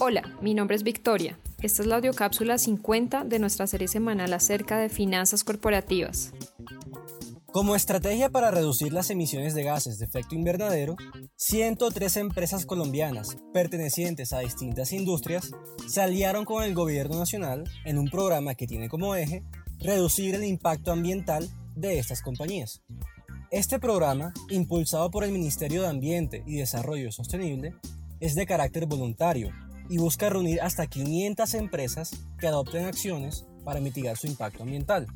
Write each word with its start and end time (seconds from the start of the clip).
Hola, 0.00 0.22
mi 0.40 0.54
nombre 0.54 0.76
es 0.76 0.82
Victoria. 0.82 1.38
Esta 1.60 1.82
es 1.82 1.88
la 1.88 1.96
audiocápsula 1.96 2.58
50 2.58 3.24
de 3.24 3.38
nuestra 3.38 3.66
serie 3.66 3.88
semanal 3.88 4.32
acerca 4.32 4.78
de 4.78 4.88
finanzas 4.88 5.44
corporativas. 5.44 6.32
Como 7.46 7.74
estrategia 7.74 8.28
para 8.30 8.50
reducir 8.50 8.92
las 8.92 9.10
emisiones 9.10 9.54
de 9.54 9.64
gases 9.64 9.98
de 9.98 10.04
efecto 10.04 10.34
invernadero, 10.34 10.96
103 11.36 12.18
empresas 12.18 12.66
colombianas 12.66 13.36
pertenecientes 13.52 14.32
a 14.32 14.40
distintas 14.40 14.92
industrias 14.92 15.50
se 15.86 16.00
aliaron 16.00 16.44
con 16.44 16.62
el 16.62 16.74
gobierno 16.74 17.18
nacional 17.18 17.64
en 17.84 17.98
un 17.98 18.10
programa 18.10 18.54
que 18.54 18.66
tiene 18.66 18.88
como 18.88 19.14
eje 19.14 19.42
reducir 19.78 20.34
el 20.34 20.44
impacto 20.44 20.92
ambiental 20.92 21.48
de 21.74 21.98
estas 21.98 22.22
compañías. 22.22 22.82
Este 23.50 23.78
programa, 23.78 24.34
impulsado 24.50 25.10
por 25.10 25.24
el 25.24 25.32
Ministerio 25.32 25.82
de 25.82 25.88
Ambiente 25.88 26.42
y 26.46 26.56
Desarrollo 26.56 27.10
Sostenible, 27.10 27.74
es 28.20 28.34
de 28.34 28.46
carácter 28.46 28.86
voluntario 28.86 29.50
y 29.88 29.98
busca 29.98 30.28
reunir 30.28 30.60
hasta 30.60 30.86
500 30.86 31.54
empresas 31.54 32.10
que 32.38 32.46
adopten 32.46 32.84
acciones 32.84 33.46
para 33.64 33.80
mitigar 33.80 34.16
su 34.16 34.26
impacto 34.26 34.62
ambiental. 34.62 35.06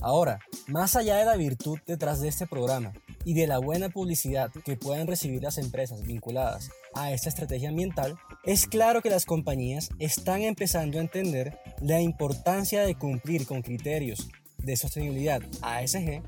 Ahora, 0.00 0.40
más 0.66 0.96
allá 0.96 1.16
de 1.16 1.26
la 1.26 1.36
virtud 1.36 1.78
detrás 1.86 2.20
de 2.20 2.28
este 2.28 2.46
programa 2.46 2.92
y 3.24 3.34
de 3.34 3.46
la 3.46 3.58
buena 3.58 3.90
publicidad 3.90 4.50
que 4.64 4.76
puedan 4.76 5.06
recibir 5.06 5.42
las 5.42 5.58
empresas 5.58 6.02
vinculadas 6.02 6.70
a 6.94 7.12
esta 7.12 7.28
estrategia 7.28 7.68
ambiental, 7.68 8.16
es 8.44 8.66
claro 8.66 9.02
que 9.02 9.10
las 9.10 9.26
compañías 9.26 9.90
están 9.98 10.40
empezando 10.42 10.98
a 10.98 11.02
entender 11.02 11.58
la 11.80 12.00
importancia 12.00 12.82
de 12.82 12.94
cumplir 12.94 13.46
con 13.46 13.60
criterios 13.60 14.28
de 14.56 14.76
sostenibilidad 14.76 15.42
ASG, 15.60 16.22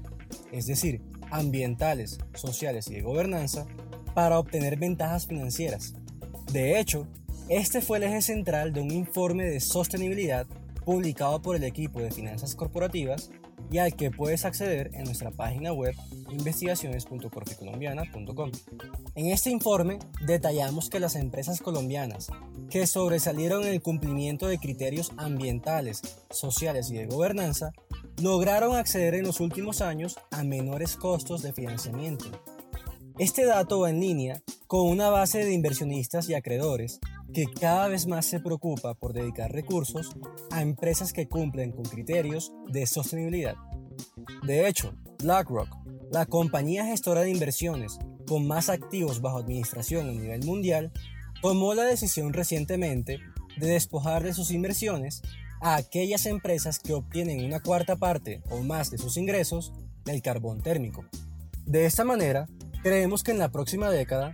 es 0.53 0.67
decir, 0.67 1.01
ambientales, 1.31 2.19
sociales 2.35 2.89
y 2.89 2.95
de 2.95 3.03
gobernanza, 3.03 3.67
para 4.15 4.39
obtener 4.39 4.79
ventajas 4.79 5.27
financieras. 5.27 5.95
De 6.53 6.79
hecho, 6.79 7.09
este 7.49 7.81
fue 7.81 7.99
el 7.99 8.05
eje 8.05 8.23
central 8.23 8.73
de 8.73 8.81
un 8.81 8.91
informe 8.91 9.45
de 9.45 9.61
sostenibilidad 9.61 10.47
publicado 10.85 11.43
por 11.43 11.57
el 11.57 11.65
equipo 11.65 12.01
de 12.01 12.11
finanzas 12.11 12.55
corporativas 12.55 13.31
y 13.71 13.79
al 13.79 13.95
que 13.95 14.11
puedes 14.11 14.45
acceder 14.45 14.91
en 14.95 15.05
nuestra 15.05 15.31
página 15.31 15.73
web 15.73 15.95
investigaciones.corficolombiana.com. 16.31 18.51
En 19.15 19.27
este 19.27 19.51
informe 19.51 19.99
detallamos 20.27 20.91
que 20.91 21.01
las 21.01 21.17
empresas 21.17 21.61
colombianas 21.61 22.29
que 22.71 22.87
sobresalieron 22.87 23.63
en 23.63 23.75
el 23.75 23.83
cumplimiento 23.83 24.47
de 24.47 24.59
criterios 24.59 25.13
ambientales, 25.17 26.03
sociales 26.31 26.91
y 26.91 26.97
de 26.97 27.07
gobernanza 27.07 27.73
lograron 28.21 28.77
acceder 28.77 29.15
en 29.15 29.25
los 29.25 29.41
últimos 29.41 29.81
años 29.81 30.19
a 30.31 30.45
menores 30.45 30.97
costos 30.97 31.43
de 31.43 31.53
financiamiento. 31.53 32.27
Este 33.19 33.45
dato 33.45 33.81
va 33.81 33.91
en 33.91 34.01
línea 34.01 34.43
con 34.67 34.89
una 34.89 35.11
base 35.11 35.45
de 35.45 35.53
inversionistas 35.53 36.29
y 36.29 36.35
acreedores 36.35 37.01
que 37.33 37.47
cada 37.47 37.89
vez 37.89 38.07
más 38.07 38.27
se 38.27 38.41
preocupa 38.41 38.95
por 38.95 39.13
dedicar 39.13 39.53
recursos 39.53 40.15
a 40.51 40.63
empresas 40.63 41.13
que 41.13 41.29
cumplen 41.29 41.73
con 41.73 41.85
criterios 41.85 42.53
de 42.69 42.87
sostenibilidad. 42.87 43.55
De 44.43 44.69
hecho, 44.69 44.95
BlackRock, 45.23 45.69
la 46.11 46.27
compañía 46.27 46.85
gestora 46.85 47.23
de 47.23 47.31
inversiones 47.31 47.99
con 48.27 48.47
más 48.47 48.69
activos 48.69 49.21
bajo 49.21 49.39
administración 49.39 50.09
a 50.09 50.13
nivel 50.13 50.45
mundial, 50.45 50.93
tomó 51.41 51.75
la 51.75 51.85
decisión 51.85 52.33
recientemente 52.33 53.19
de 53.57 53.67
despojar 53.67 54.23
de 54.23 54.35
sus 54.35 54.51
inversiones 54.51 55.23
a 55.61 55.77
aquellas 55.77 56.27
empresas 56.27 56.79
que 56.79 56.93
obtienen 56.93 57.45
una 57.45 57.61
cuarta 57.61 57.97
parte 57.97 58.43
o 58.51 58.63
más 58.63 58.91
de 58.91 58.99
sus 58.99 59.17
ingresos 59.17 59.73
del 60.05 60.23
carbón 60.23 60.63
térmico. 60.63 61.05
De 61.65 61.87
esta 61.87 62.05
manera, 62.05 62.49
creemos 62.83 63.23
que 63.23 63.31
en 63.31 63.39
la 63.39 63.51
próxima 63.53 63.91
década, 63.91 64.33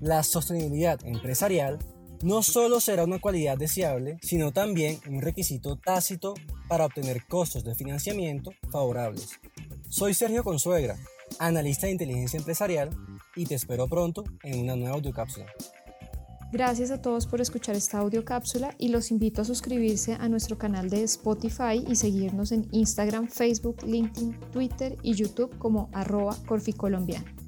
la 0.00 0.22
sostenibilidad 0.22 1.04
empresarial 1.04 1.78
no 2.22 2.42
solo 2.42 2.80
será 2.80 3.04
una 3.04 3.18
cualidad 3.18 3.56
deseable, 3.56 4.18
sino 4.22 4.52
también 4.52 5.00
un 5.08 5.22
requisito 5.22 5.76
tácito 5.76 6.34
para 6.68 6.86
obtener 6.86 7.26
costos 7.26 7.64
de 7.64 7.74
financiamiento 7.74 8.52
favorables. 8.70 9.40
Soy 9.88 10.14
Sergio 10.14 10.44
Consuegra, 10.44 10.96
analista 11.38 11.86
de 11.86 11.92
inteligencia 11.92 12.38
empresarial, 12.38 12.90
y 13.36 13.46
te 13.46 13.54
espero 13.54 13.88
pronto 13.88 14.24
en 14.42 14.60
una 14.60 14.76
nueva 14.76 14.96
audiocápsula. 14.96 15.46
Gracias 16.52 16.90
a 16.90 17.00
todos 17.00 17.26
por 17.26 17.40
escuchar 17.40 17.76
esta 17.76 17.98
audiocápsula 17.98 18.74
y 18.76 18.88
los 18.88 19.12
invito 19.12 19.42
a 19.42 19.44
suscribirse 19.44 20.14
a 20.14 20.28
nuestro 20.28 20.58
canal 20.58 20.90
de 20.90 21.04
Spotify 21.04 21.84
y 21.88 21.94
seguirnos 21.94 22.50
en 22.50 22.66
Instagram, 22.72 23.28
Facebook, 23.28 23.84
LinkedIn, 23.86 24.38
Twitter 24.52 24.96
y 25.02 25.14
YouTube 25.14 25.56
como 25.58 25.88
arroba 25.92 26.36
corficolombiano. 26.46 27.39